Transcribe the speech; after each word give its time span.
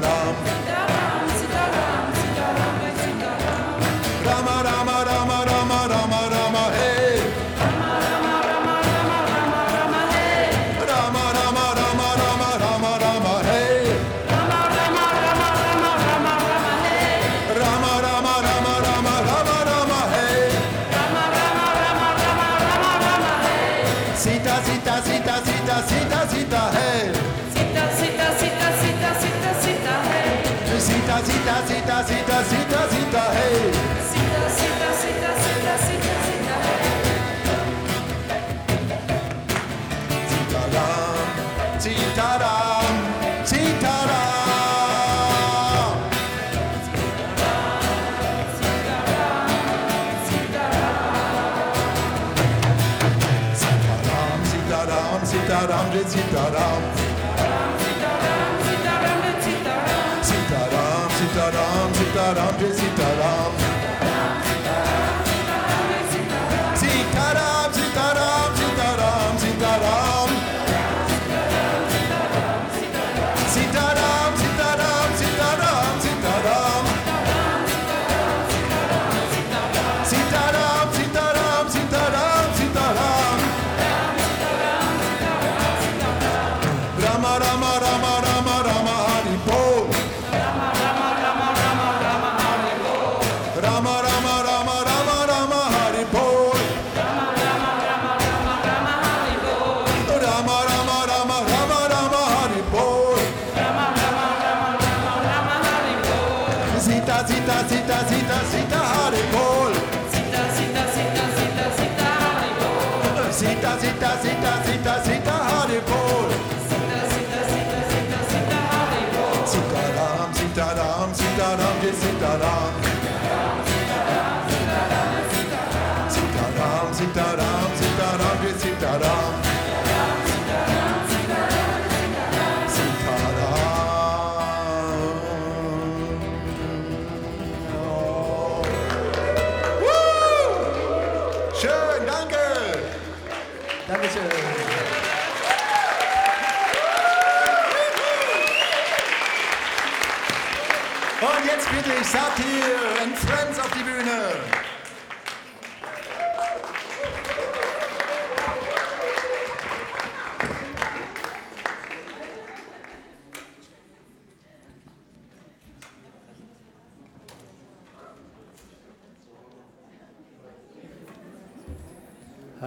Ram. 0.00 0.87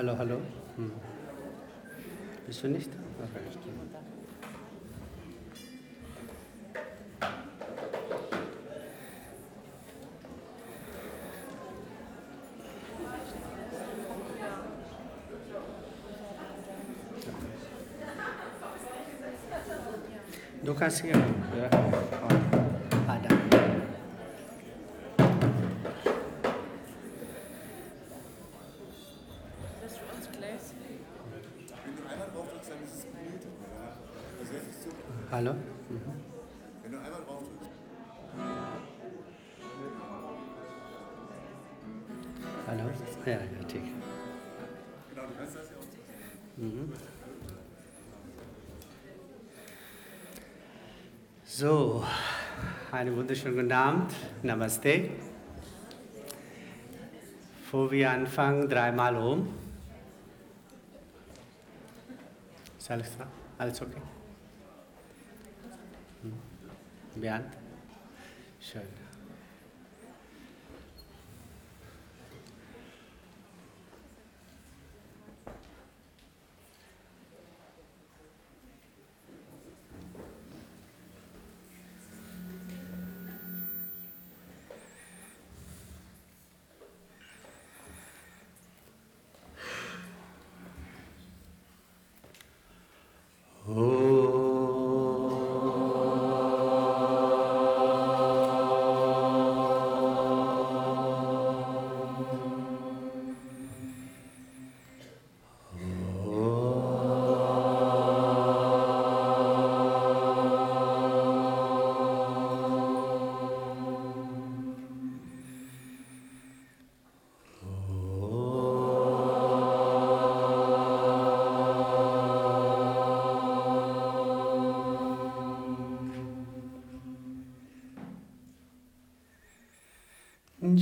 Hallå, 0.01 0.13
hallå. 0.13 0.41
Hm. 0.77 0.91
Bist 2.47 2.63
du 2.63 2.67
nicht? 2.67 2.89
Okay. 3.23 3.39
Du 20.63 20.73
kan 20.73 20.91
se. 20.91 21.07
Ja. 21.07 22.40
So, 51.61 52.03
einen 52.91 53.15
wunderschönen 53.15 53.55
guten 53.55 53.71
Abend. 53.71 54.11
Namaste. 54.41 55.11
Bevor 57.59 57.91
wir 57.91 58.09
anfangen, 58.09 58.67
dreimal 58.67 59.15
um. 59.15 59.47
Ist 62.79 62.89
alles, 62.89 63.15
klar? 63.15 63.27
alles 63.59 63.79
okay? 63.79 64.01
Hm. 66.23 67.21
Bernd? 67.21 67.60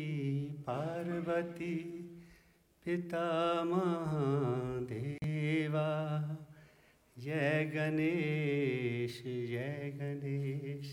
पार्वती 0.67 1.75
पिता 2.85 3.61
महादेवा। 3.65 5.89
जय 7.23 7.63
गणेश 7.73 9.21
जय 9.23 9.91
गणेश 9.95 10.91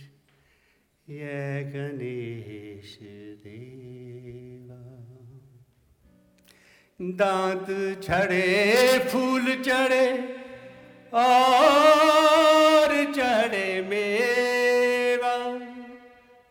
जय 1.08 1.70
गणेश 1.74 2.98
देवा। 3.44 4.80
दांत 7.00 8.02
छड़े 8.02 8.98
फूल 8.98 9.62
चढ़े, 9.62 10.10
और 11.12 13.12
चढ़े 13.12 13.82
मेवा। 13.82 15.60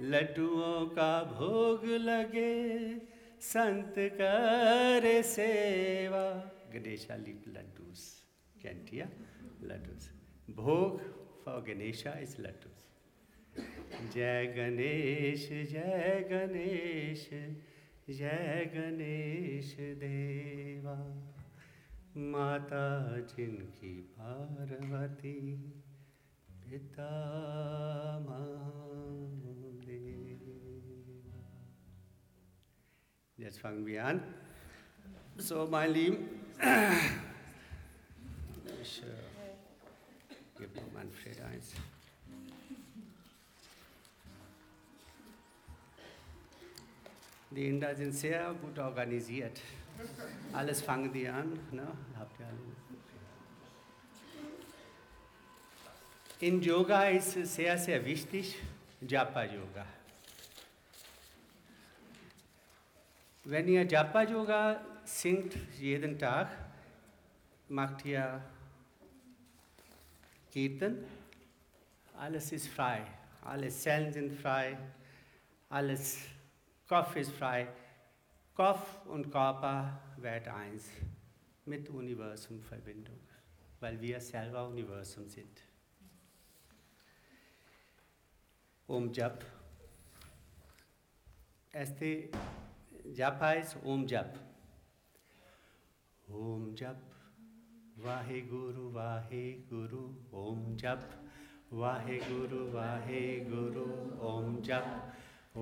लड्डुओं 0.01 0.85
का 0.85 1.23
भोग 1.23 1.85
लगे, 1.85 2.99
संत 3.41 3.93
कर 3.97 5.21
सेवा। 5.25 6.51
गणेशा 6.73 7.15
लिप 7.15 7.43
लड्डूस 7.47 8.23
कैंटिया 8.63 9.05
लड्डूस 9.67 10.09
भोग 10.55 10.99
फॉर 11.45 11.61
गणेशा 11.67 12.13
इज़ 12.19 12.35
लड्डूस 12.41 12.83
जय 14.13 14.45
गणेश 14.57 15.47
जय 15.71 16.21
गणेश 16.31 17.27
जय 18.09 18.63
गणेश 18.75 19.75
देवा 20.01 20.97
माता 22.31 22.85
जिनकी 23.29 23.93
पार्वती 24.17 25.35
पिता 26.49 27.11
मे 28.27 28.43
जस 33.37 33.59
फंग 33.59 33.85
बियान 33.85 34.21
सो 35.41 35.67
माई 35.71 36.09
sure. 38.85 39.34
Gebe 40.57 40.81
Manfred 40.93 41.41
eins. 41.41 41.73
Die 47.51 47.69
Inder 47.69 47.95
sind 47.95 48.11
sehr 48.13 48.53
gut 48.53 48.77
organisiert. 48.79 49.61
Alles 50.51 50.81
fangen 50.81 51.11
die 51.13 51.27
an. 51.27 51.57
Ne? 51.71 51.87
Habt 52.17 52.39
ihr 52.39 52.45
alle. 52.47 52.57
In 56.41 56.61
Yoga 56.61 57.05
ist 57.05 57.31
sehr, 57.31 57.77
sehr 57.77 58.03
wichtig, 58.03 58.57
Japa-Yoga. 59.01 59.85
Wenn 63.45 63.67
ihr 63.69 63.85
Japa-Yoga 63.85 64.81
singt 65.05 65.55
jeden 65.79 66.19
Tag, 66.19 66.49
macht 67.69 68.03
ihr 68.05 68.41
Kirtan, 70.55 71.03
alles 72.17 72.53
ist 72.53 72.69
frei, 72.69 73.05
alle 73.41 73.67
Zellen 73.67 74.13
sind 74.13 74.31
frei, 74.31 74.77
alles 75.67 76.17
Kopf 76.87 77.13
ist 77.17 77.33
frei. 77.33 77.67
Kopf 78.53 79.05
und 79.05 79.29
Körper 79.29 80.01
werden 80.15 80.53
eins 80.53 80.91
mit 81.65 81.89
Universum 81.89 82.61
Verbindung, 82.61 83.19
weil 83.81 83.99
wir 83.99 84.21
selber 84.21 84.65
Universum 84.69 85.27
sind. 85.27 85.61
Om 88.87 89.11
Jap. 89.11 89.43
Erste 91.73 92.29
Jap 93.13 93.41
heißt 93.41 93.75
Om 93.83 94.07
Jap. 94.07 94.39
Om 96.29 96.73
Jap. 96.73 97.04
Wahe 97.95 98.39
गुरु 98.47 98.85
वाहे 98.95 99.41
गुरु 99.67 99.99
ओम 100.39 100.63
जप 100.81 101.03
वाहे 101.81 102.17
गुरु 102.23 102.57
वाहे 102.73 103.21
गुरु 103.43 103.85
ओम 104.29 104.49
जप 104.65 104.89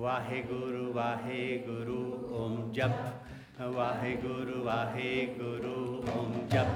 वाहे 0.04 0.40
गुरु 0.48 0.82
वाहे 0.96 1.38
गुरु 1.68 1.98
ओम 2.38 2.56
जप 2.78 2.96
वाहे 3.76 4.10
गुरु 4.24 4.58
वाहे 4.64 5.12
गुरु 5.36 5.76
ओम 6.14 6.34
जप 6.54 6.74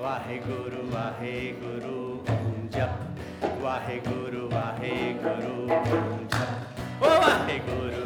वाहे 0.00 0.38
गुरु 0.48 0.82
वाहे 0.94 1.34
गुरु 1.62 1.96
ओम 2.34 2.68
जप 2.76 3.62
वाहे 3.62 3.98
गुरु 4.08 4.46
वाहे 4.54 4.96
गुरु 5.22 5.54
ओम 5.78 6.26
जप 6.34 7.04
ओ 7.04 7.14
वाहे 7.24 7.58
गुरु 7.70 7.99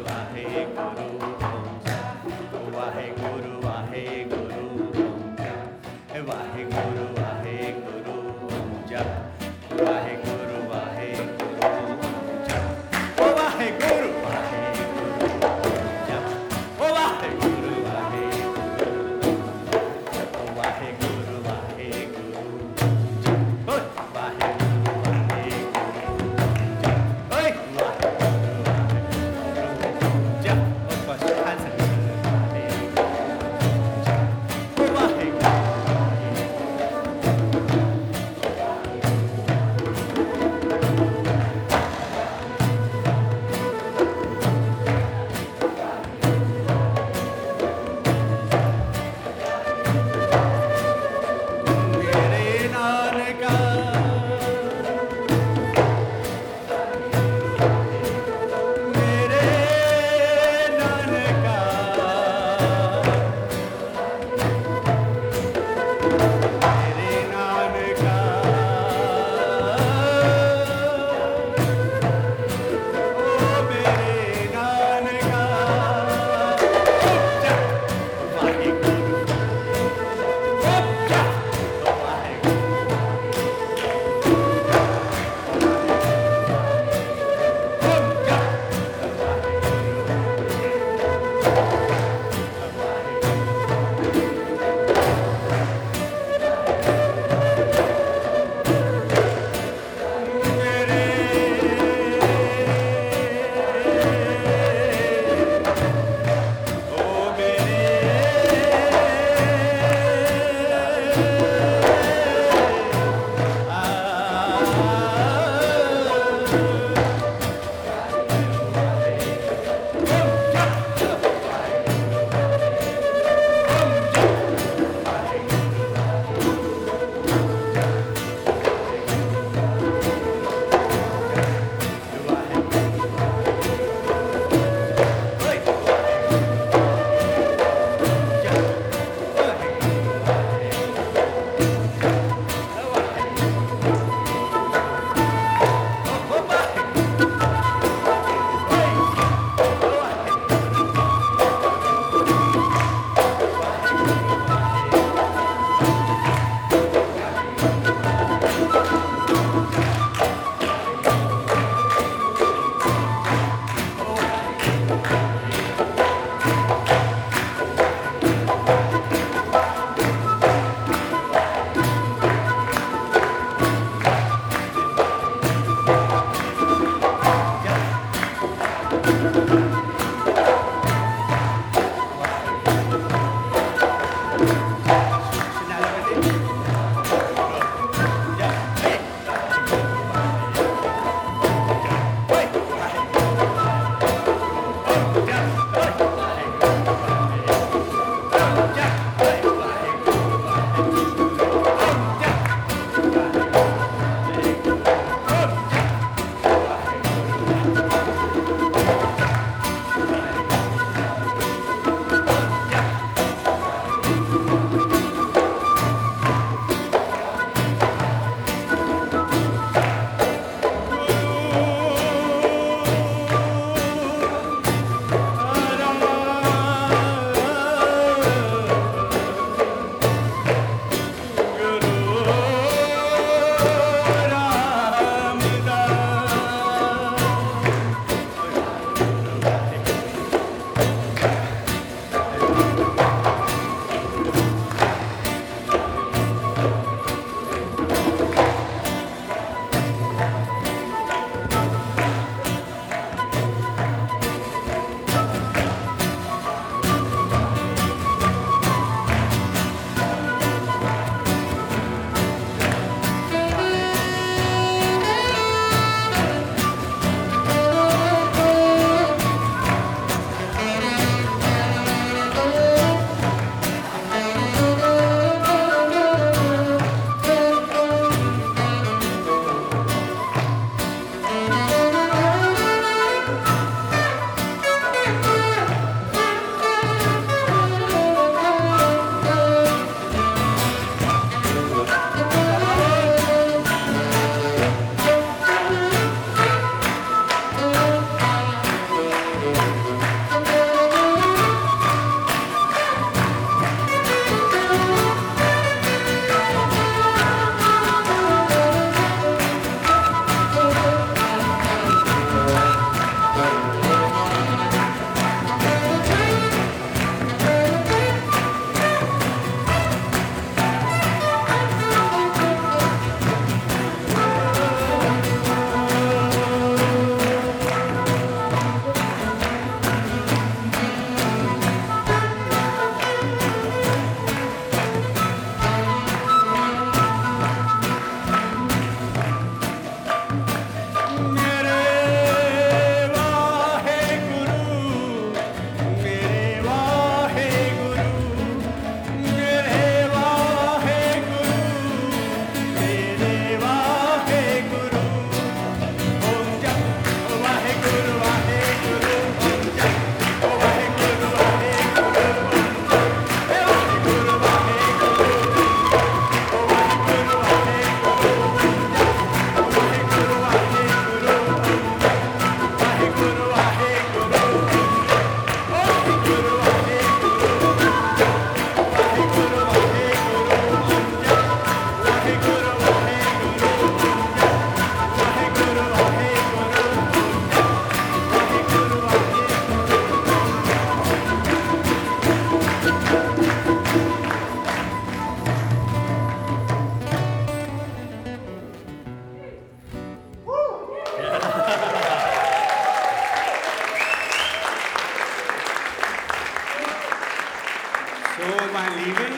So, 408.37 408.41
mein 408.73 408.91
Lieben, 408.97 409.33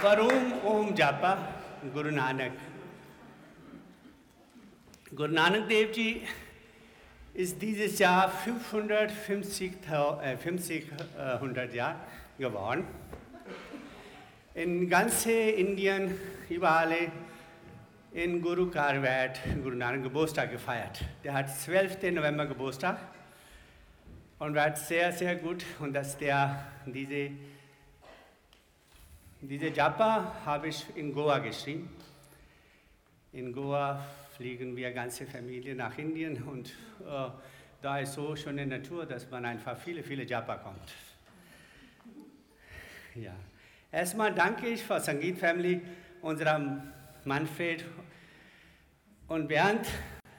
warum 0.00 0.52
Om 0.64 0.96
Japa 0.96 1.38
Guru 1.94 2.10
Nanak? 2.10 2.50
Guru 5.14 5.32
Nanak 5.32 5.68
Dev 5.68 5.92
Ji 5.92 6.22
ist 7.34 7.62
dieses 7.62 8.00
Jahr 8.00 8.28
550, 8.28 9.74
äh, 9.88 10.36
50, 10.36 10.86
äh, 11.16 11.38
100 11.38 11.72
Jahre 11.72 11.94
geworden. 12.36 12.84
In 14.54 14.90
ganz 14.90 15.24
Indien, 15.26 16.18
überall 16.48 17.12
in 18.12 18.42
Guru 18.42 18.72
Karwat 18.72 19.38
Guru 19.62 19.76
Nanak 19.76 20.02
Geburtstag 20.02 20.50
gefeiert. 20.50 21.04
Der 21.22 21.32
hat 21.32 21.48
12. 21.48 22.10
November 22.10 22.46
Geburtstag 22.46 22.98
und 24.42 24.56
war 24.56 24.74
sehr, 24.74 25.12
sehr 25.12 25.36
gut. 25.36 25.64
Und 25.78 25.92
dass 25.92 26.18
der 26.18 26.66
diese, 26.84 27.30
diese 29.40 29.68
Japa 29.68 30.34
habe 30.44 30.66
ich 30.66 30.84
in 30.96 31.14
Goa 31.14 31.38
geschrieben. 31.38 31.88
In 33.32 33.52
Goa 33.52 34.04
fliegen 34.36 34.74
wir 34.74 34.90
ganze 34.90 35.26
Familie 35.26 35.76
nach 35.76 35.96
Indien 35.96 36.42
und 36.42 36.70
äh, 37.06 37.30
da 37.82 38.00
ist 38.00 38.14
so 38.14 38.34
schöne 38.34 38.66
Natur, 38.66 39.06
dass 39.06 39.30
man 39.30 39.44
einfach 39.44 39.78
viele, 39.78 40.02
viele 40.02 40.24
Japa 40.24 40.56
kommt. 40.56 40.92
Ja. 43.14 43.34
Erstmal 43.92 44.34
danke 44.34 44.66
ich 44.66 44.82
für 44.82 44.98
Sangeet 44.98 45.38
Family, 45.38 45.80
unserem 46.20 46.82
Manfred 47.24 47.84
und 49.28 49.46
Bernd. 49.46 49.86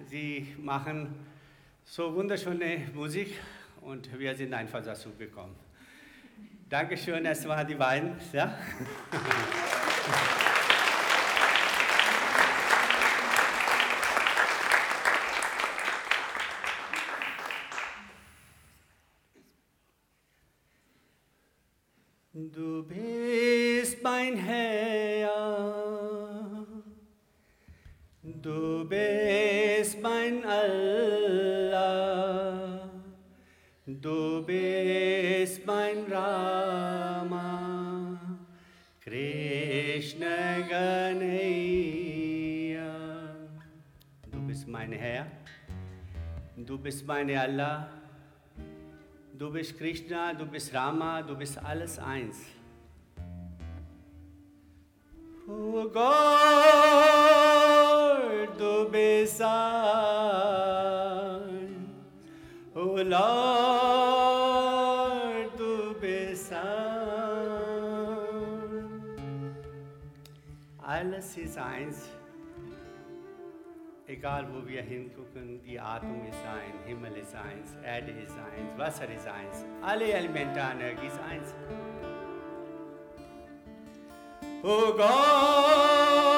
Sie 0.09 0.53
machen 0.59 1.25
so 1.85 2.13
wunderschöne 2.13 2.89
Musik 2.93 3.39
und 3.85 4.17
wir 4.17 4.35
sind 4.35 4.53
einfach 4.53 4.83
dazu 4.83 5.09
gekommen. 5.17 5.55
Dankeschön, 6.69 7.25
erstmal 7.25 7.65
die 7.65 7.75
beiden. 7.75 8.15
Ja? 8.31 8.57
Du 22.33 22.83
bist 22.83 24.01
mein 24.01 24.37
Herr, 24.37 25.29
du 28.23 28.87
bist 28.89 29.22
du 34.03 34.43
bist 34.45 35.65
mein 35.65 36.05
Rama, 36.11 37.39
Krishna 38.99 40.59
Ganaya. 40.69 42.03
Du 44.29 44.39
bist 44.45 44.67
mein 44.67 44.91
Herr, 44.91 45.25
du 46.57 46.77
bist 46.77 47.07
meine 47.07 47.39
Allah. 47.39 47.87
Du 49.37 49.49
bist 49.49 49.77
Krishna, 49.77 50.33
du 50.33 50.45
bist 50.45 50.73
Rama, 50.73 51.21
du 51.21 51.35
bist 51.35 51.57
alles 51.63 51.97
eins. 51.97 52.37
Oh 55.47 55.87
Gott, 55.89 56.03
du 58.57 58.89
bist 58.91 59.41
ein. 59.41 59.63
Oh 62.75 62.97
Lord, 63.01 63.82
Ist 71.35 71.57
eins. 71.57 72.09
Egal 74.05 74.47
wo 74.53 74.67
wir 74.67 74.83
hingucken, 74.83 75.61
die 75.63 75.79
Atmung 75.79 76.27
ist 76.27 76.37
eins, 76.45 76.85
Himmel 76.85 77.17
ist 77.17 77.33
eins, 77.33 77.75
Erde 77.83 78.11
ist 78.11 78.35
eins, 78.37 78.77
Wasser 78.77 79.09
ist 79.09 79.27
eins, 79.27 79.65
alle 79.81 80.13
Elemente 80.13 80.59
Energie 80.59 81.07
ist 81.07 81.19
eins. 81.27 81.55
Oh 84.61 84.93
Gott, 84.95 86.32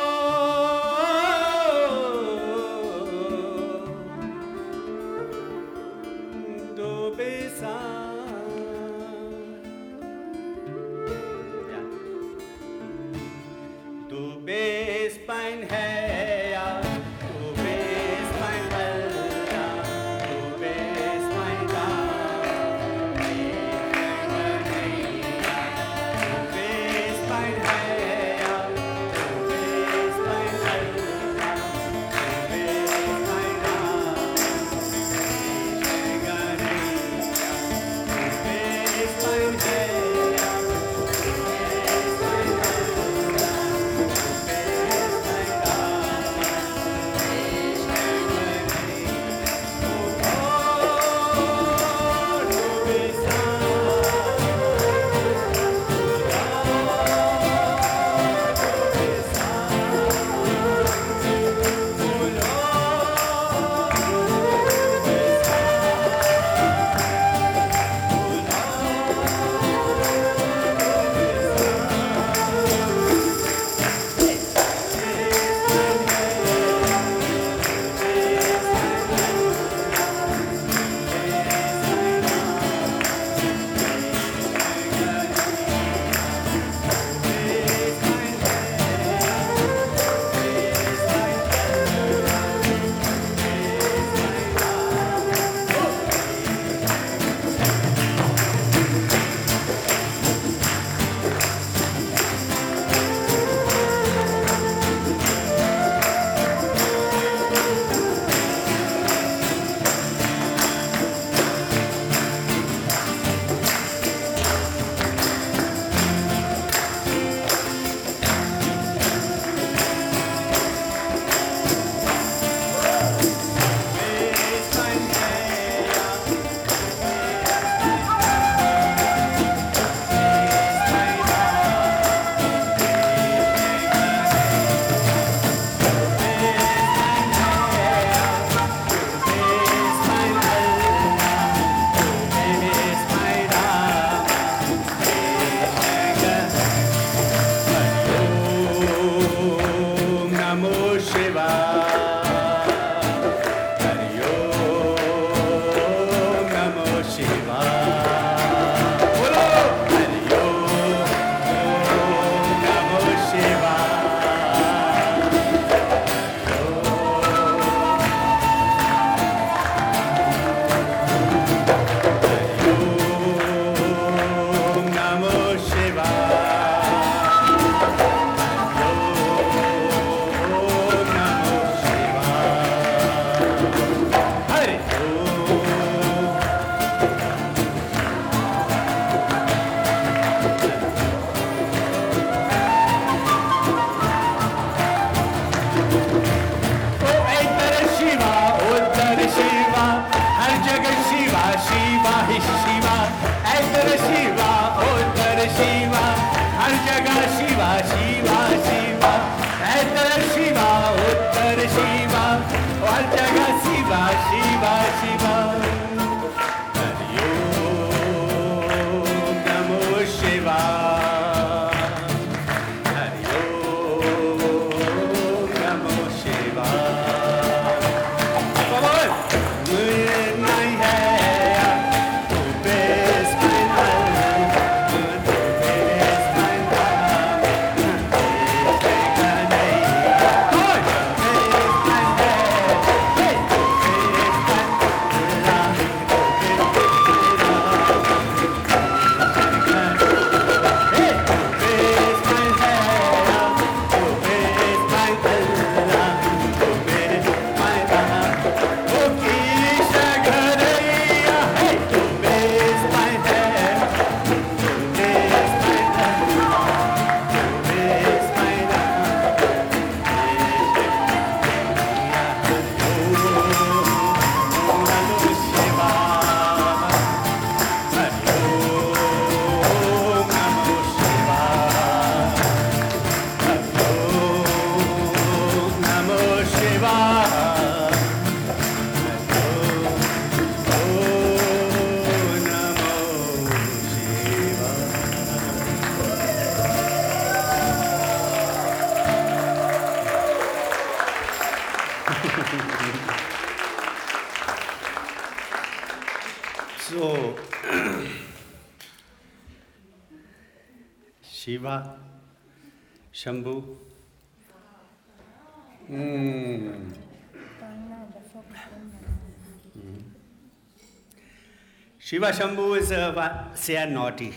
Shiva 322.00 322.32
Shambhu 322.32 322.76
is 322.78 322.92
wa- 322.92 323.48
sehr 323.56 323.88
naughty. 323.88 324.34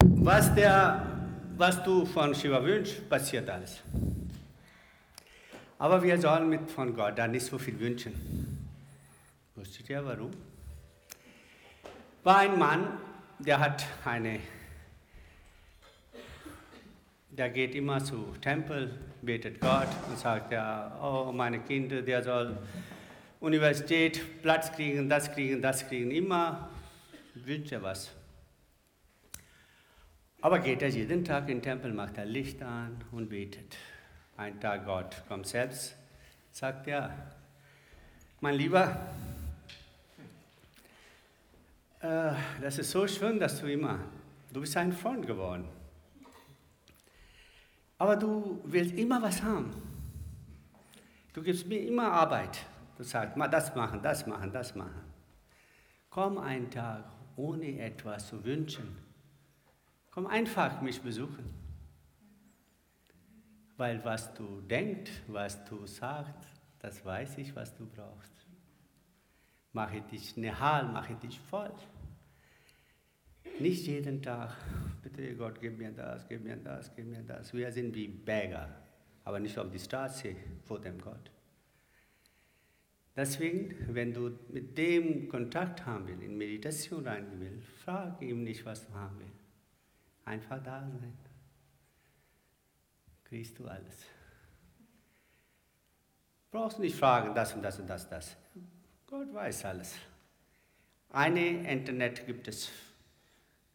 Was, 0.00 0.54
der, 0.54 1.04
was 1.56 1.82
du 1.84 2.04
von 2.06 2.34
Shiva 2.34 2.62
wünschst, 2.64 3.08
passiert 3.08 3.48
alles. 3.50 3.80
Aber 5.78 6.02
wir 6.02 6.20
sollen 6.20 6.48
mit 6.48 6.70
von 6.70 6.94
Gott 6.94 7.18
da 7.18 7.26
nicht 7.28 7.46
so 7.46 7.58
viel 7.58 7.78
wünschen. 7.78 8.14
Wusstet 9.54 9.88
ihr 9.90 10.04
warum? 10.04 10.30
War 12.24 12.38
ein 12.38 12.58
Mann, 12.58 12.98
der 13.38 13.60
hat 13.60 13.84
eine, 14.04 14.40
der 17.38 17.50
geht 17.50 17.76
immer 17.76 18.02
zu 18.02 18.34
Tempel, 18.40 18.90
betet 19.22 19.60
Gott 19.60 19.86
und 20.08 20.18
sagt, 20.18 20.50
ja, 20.50 20.98
oh 21.00 21.30
meine 21.32 21.60
Kinder, 21.60 22.02
der 22.02 22.20
soll 22.22 22.58
Universität, 23.38 24.42
Platz 24.42 24.72
kriegen, 24.72 25.08
das 25.08 25.32
kriegen, 25.32 25.62
das 25.62 25.88
kriegen, 25.88 26.10
immer 26.10 26.68
wünscht 27.34 27.70
er 27.70 27.82
was. 27.82 28.10
Aber 30.40 30.58
geht 30.58 30.82
er 30.82 30.88
jeden 30.88 31.24
Tag 31.24 31.48
in 31.48 31.58
den 31.58 31.62
Tempel, 31.62 31.92
macht 31.92 32.18
er 32.18 32.24
Licht 32.24 32.60
an 32.60 32.96
und 33.12 33.28
betet. 33.28 33.76
Ein 34.36 34.58
Tag 34.60 34.84
Gott 34.84 35.22
kommt 35.28 35.46
selbst, 35.46 35.94
sagt 36.50 36.88
er, 36.88 37.14
mein 38.40 38.56
Lieber, 38.56 39.00
äh, 42.00 42.32
das 42.60 42.78
ist 42.78 42.90
so 42.90 43.06
schön, 43.06 43.38
dass 43.38 43.60
du 43.60 43.66
immer, 43.66 44.00
du 44.52 44.60
bist 44.60 44.76
ein 44.76 44.92
Freund 44.92 45.24
geworden. 45.24 45.77
Aber 47.98 48.16
du 48.16 48.60
willst 48.64 48.94
immer 48.94 49.20
was 49.20 49.42
haben. 49.42 49.70
Du 51.32 51.42
gibst 51.42 51.66
mir 51.66 51.80
immer 51.80 52.10
Arbeit. 52.10 52.64
Du 52.96 53.02
sagst, 53.02 53.36
mal 53.36 53.48
das 53.48 53.74
machen, 53.74 54.00
das 54.02 54.26
machen, 54.26 54.52
das 54.52 54.74
machen. 54.74 55.02
Komm 56.10 56.38
einen 56.38 56.70
Tag, 56.70 57.04
ohne 57.36 57.78
etwas 57.80 58.28
zu 58.28 58.44
wünschen. 58.44 58.96
Komm 60.10 60.26
einfach 60.26 60.80
mich 60.80 61.00
besuchen. 61.02 61.54
Weil 63.76 64.04
was 64.04 64.34
du 64.34 64.60
denkst, 64.62 65.12
was 65.28 65.64
du 65.64 65.86
sagst, 65.86 66.48
das 66.80 67.04
weiß 67.04 67.38
ich, 67.38 67.54
was 67.54 67.74
du 67.76 67.86
brauchst. 67.86 68.32
Mache 69.72 70.00
dich 70.00 70.36
nehal, 70.36 70.88
mache 70.88 71.14
dich 71.14 71.38
voll. 71.38 71.72
Nicht 73.58 73.86
jeden 73.86 74.22
Tag, 74.22 74.56
bitte 75.02 75.34
Gott, 75.34 75.60
gib 75.60 75.78
mir 75.78 75.90
das, 75.90 76.28
gib 76.28 76.44
mir 76.44 76.56
das, 76.56 76.94
gib 76.94 77.06
mir 77.06 77.22
das. 77.22 77.52
Wir 77.52 77.72
sind 77.72 77.94
wie 77.94 78.08
Bäger, 78.08 78.68
aber 79.24 79.40
nicht 79.40 79.58
auf 79.58 79.70
die 79.70 79.78
Straße 79.78 80.34
vor 80.64 80.80
dem 80.80 81.00
Gott. 81.00 81.30
Deswegen, 83.18 83.74
wenn 83.92 84.14
du 84.14 84.38
mit 84.50 84.78
dem 84.78 85.28
Kontakt 85.28 85.84
haben 85.84 86.06
willst, 86.06 86.22
in 86.22 86.38
Meditation 86.38 87.04
reingehen 87.04 87.40
willst, 87.40 87.66
frag 87.84 88.22
ihm 88.22 88.44
nicht, 88.44 88.64
was 88.64 88.86
du 88.86 88.94
haben 88.94 89.18
willst. 89.18 89.44
Einfach 90.24 90.62
da 90.62 90.80
sein. 90.80 91.18
Kriegst 93.24 93.58
du 93.58 93.66
alles. 93.66 94.06
Brauchst 96.52 96.78
nicht 96.78 96.94
fragen, 96.94 97.34
das 97.34 97.54
und 97.54 97.62
das 97.62 97.80
und 97.80 97.88
das, 97.88 98.08
das. 98.08 98.36
Gott 99.06 99.34
weiß 99.34 99.64
alles. 99.64 99.96
Eine 101.10 101.68
Internet 101.68 102.24
gibt 102.24 102.46
es, 102.46 102.70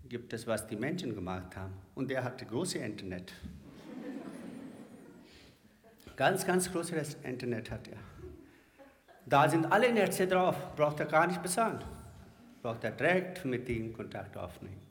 gibt 0.07 0.33
es, 0.33 0.45
was 0.47 0.67
die 0.67 0.75
Menschen 0.75 1.15
gemacht 1.15 1.55
haben. 1.55 1.73
Und 1.95 2.11
er 2.11 2.23
hatte 2.23 2.45
große 2.45 2.77
Internet. 2.77 3.33
ganz, 6.15 6.45
ganz 6.45 6.71
großes 6.71 7.15
Internet 7.23 7.71
hat 7.71 7.87
er. 7.87 7.97
Da 9.25 9.49
sind 9.49 9.65
alle 9.71 9.91
Netze 9.91 10.27
drauf, 10.27 10.75
braucht 10.75 10.99
er 10.99 11.05
gar 11.05 11.27
nicht 11.27 11.41
bezahlen. 11.41 11.79
Braucht 12.61 12.83
er 12.83 12.91
direkt 12.91 13.45
mit 13.45 13.67
ihnen 13.69 13.93
Kontakt 13.93 14.37
aufnehmen. 14.37 14.81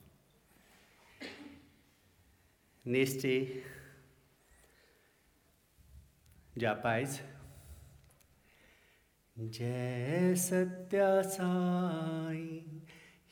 Nächste 2.83 3.47
Japais. 6.55 7.21
Jai 9.35 10.35
Satya 10.35 11.23
Sai 11.23 12.82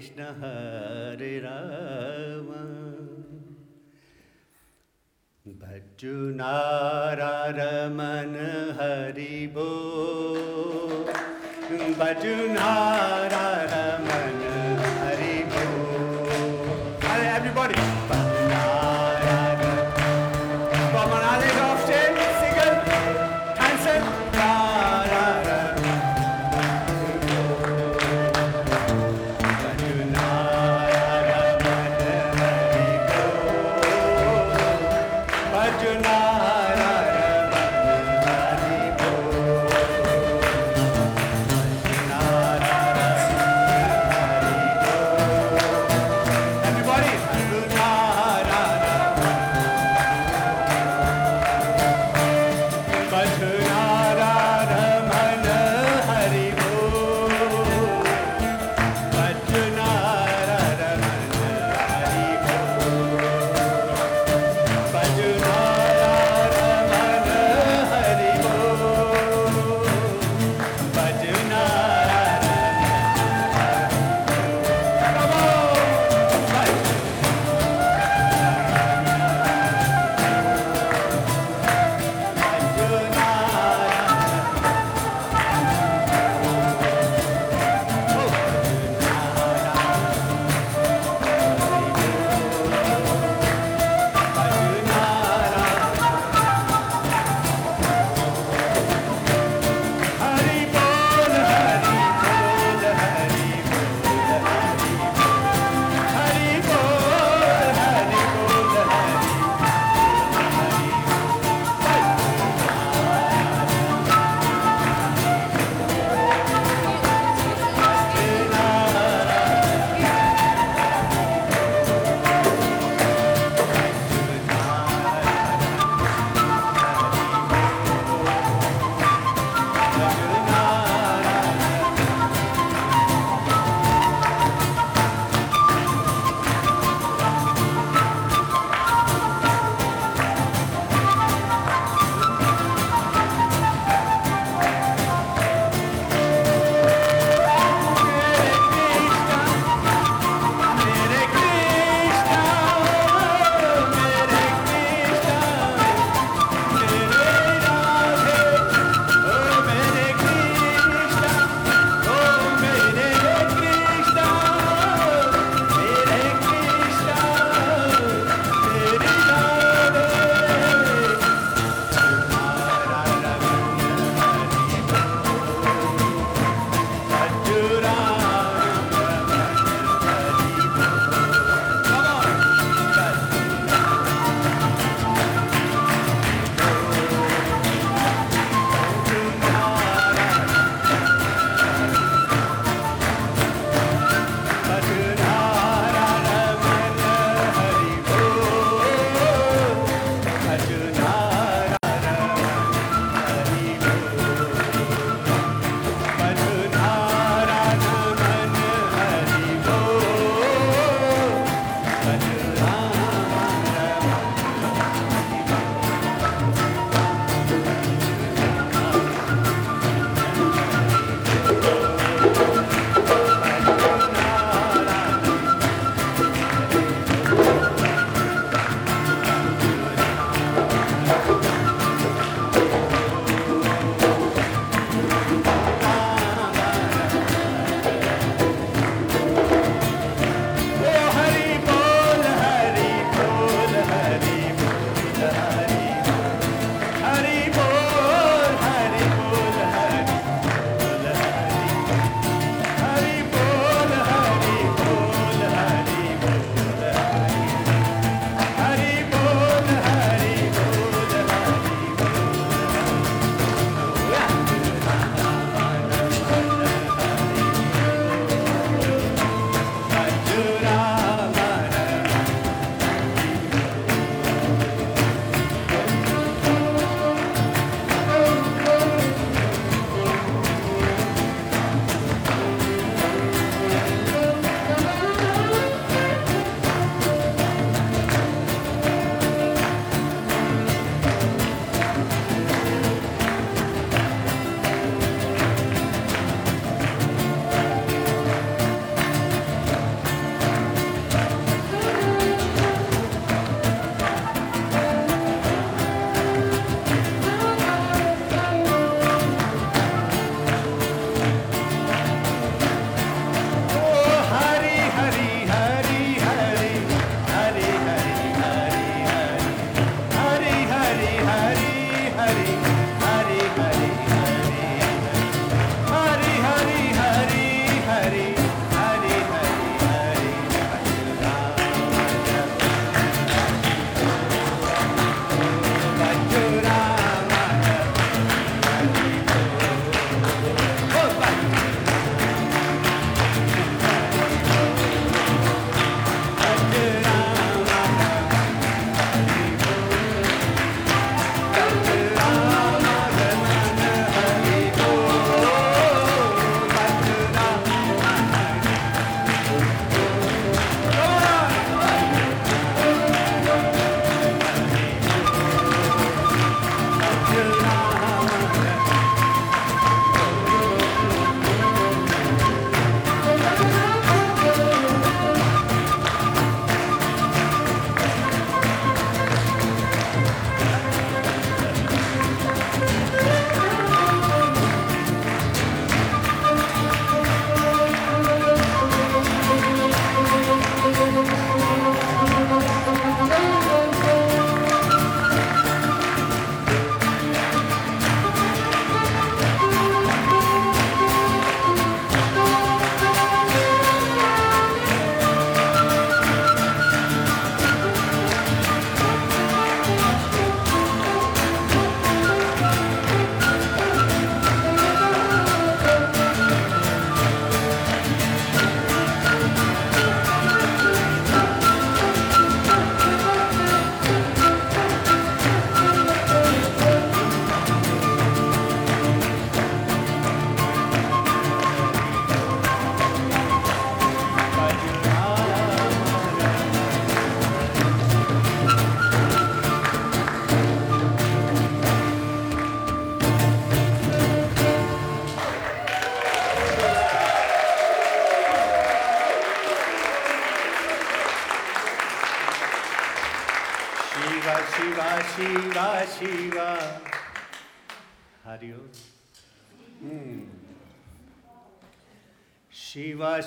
कृष्ण 0.00 0.26
हरे 0.40 1.32
राम। 1.38 2.46
बजु 5.62 6.14
नारा 6.36 7.34
रमन 7.58 8.32
हरिभो 8.78 9.66
भजु 12.00 12.34
रमन 13.74 14.39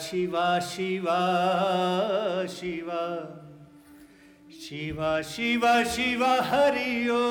शिवा 0.03 0.59
शिवा 0.59 1.19
शिवा। 2.47 3.03
शिवा 4.61 5.21
शिवा 5.21 5.83
शिवा 5.83 6.31
हरि 6.41 7.09
ओ। 7.09 7.21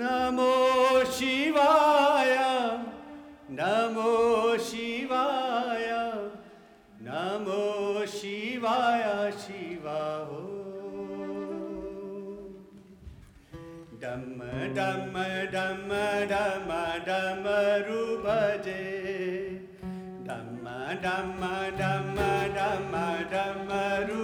नमो 0.00 0.54
शिवाय 1.04 2.36
नमो 3.50 4.12
शिवा 4.58 4.81
डम 14.76 15.14
डम 15.54 15.88
डम 16.30 16.68
डमरु 17.06 18.02
भजे 18.24 18.82
डम 20.28 20.68
डम 21.04 21.40
डम 21.80 22.14
डम 22.56 22.94
डमरु 23.32 24.21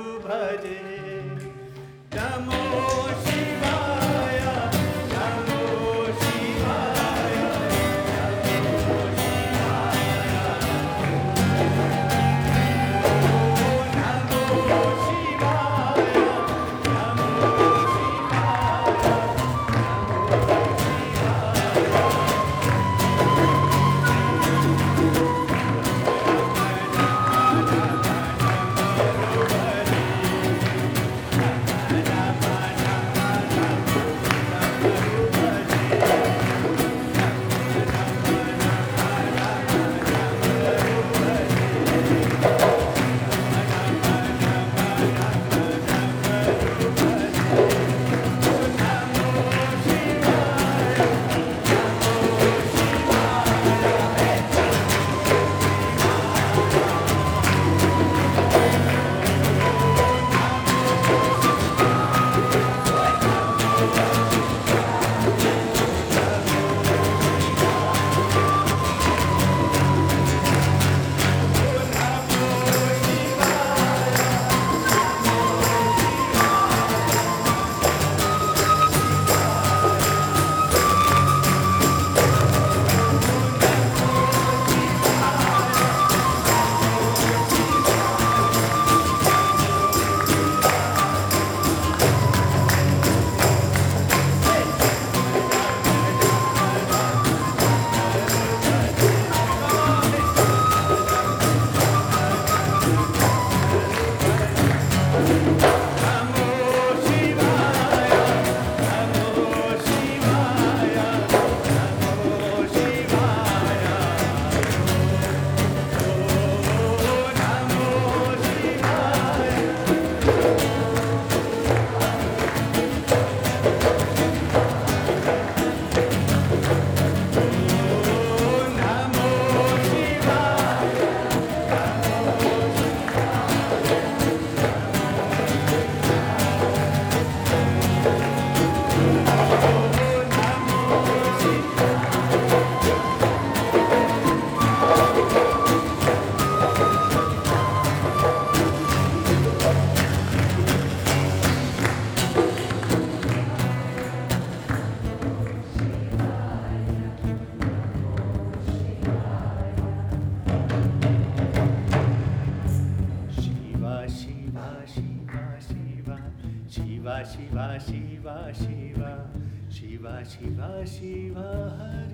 Shiva, 170.86 171.76
Hari. 171.78 172.08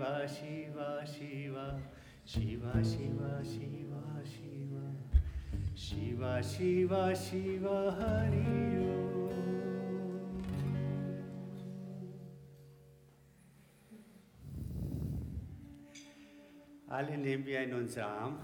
Shiva, 0.00 0.26
Shiva, 0.26 1.04
Shiva, 1.04 1.04
Shiva, 1.04 1.80
Shiva, 2.24 2.84
Shiva, 2.84 3.42
Shiva, 3.44 4.22
Shiva, 4.24 4.82
Shiva, 5.74 6.42
Shiva, 6.42 7.14
Shiva, 7.14 7.96
Hari. 7.98 8.70
Alle 16.88 17.16
nehmen 17.18 17.46
wir 17.46 17.62
in 17.62 17.74
unseren 17.74 18.04
Arm. 18.04 18.38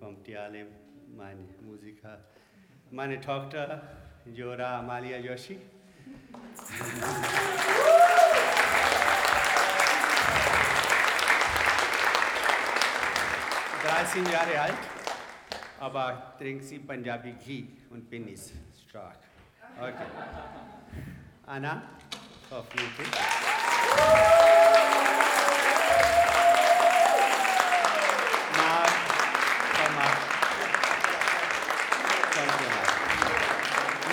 Kommt 0.00 0.26
ihr 0.28 0.42
alle, 0.42 0.66
meine 1.14 1.42
Musiker. 1.62 2.24
Meine 2.90 3.20
Tochter, 3.20 3.82
Jora 4.34 4.78
Amalia 4.78 5.18
Yoshi. 5.18 5.58
Dreizehn 13.82 14.26
Jahre 14.30 14.60
alt, 14.60 14.74
aber 15.78 16.34
trinkt 16.38 16.64
sie 16.64 16.78
Punjabi 16.80 17.32
Ghee 17.44 17.66
und 17.90 18.10
bin 18.10 18.28
ist 18.28 18.52
stark. 18.88 19.18
Okay. 19.78 20.06
Anna, 21.46 21.82
auf 22.50 22.66
YouTube. 22.74 23.06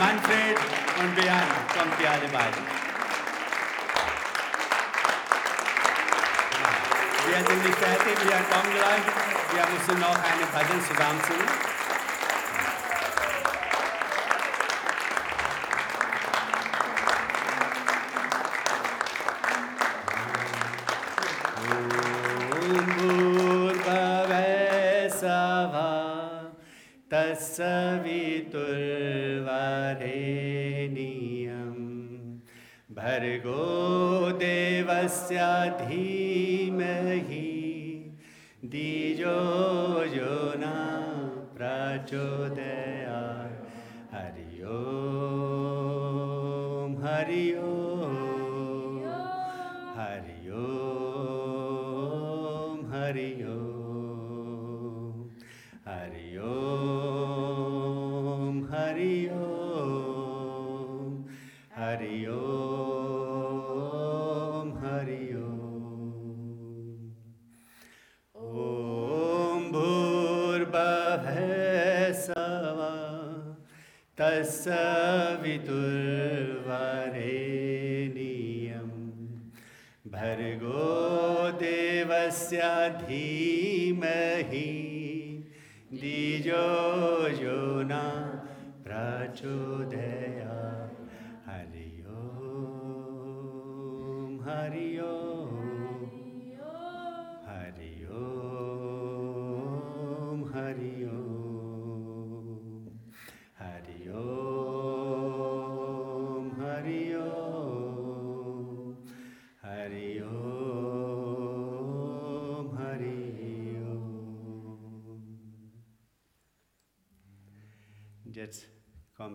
Manfred 0.04 0.58
und 1.00 1.16
Björn, 1.16 1.48
kommt 1.74 1.98
ihr 2.02 2.12
alle 2.12 2.28
beide. 2.28 2.58
Wir 7.26 7.38
sind 7.38 7.64
nicht 7.64 7.78
fertig, 7.78 8.18
wir 8.22 8.42
kommen 8.52 8.74
gleich. 8.76 9.06
Wir 9.54 9.66
müssen 9.72 10.02
noch 10.02 10.18
eine 10.30 10.46
Bhajan 10.52 10.82
zusammen 10.84 11.22
singen. 11.26 11.73
धीमहि। 35.78 37.60
दी 38.66 39.03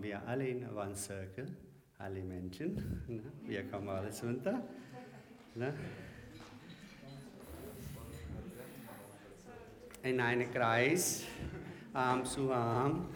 wir 0.09 0.26
alle 0.26 0.48
in 0.48 0.66
One 0.74 0.96
Circle, 0.96 1.46
alle 1.98 2.22
Menschen. 2.22 3.02
Ne? 3.09 3.20
Wir 3.46 3.62
kommen 3.64 3.90
alle 3.90 4.09
runter. 4.22 4.62
Ne? 5.54 5.74
In 10.02 10.18
einen 10.18 10.50
Kreis, 10.50 11.26
Arm 11.92 12.24
zu 12.24 12.50
Arm. 12.50 13.06